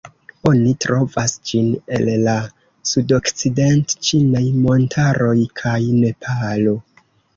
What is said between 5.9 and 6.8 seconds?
Nepalo.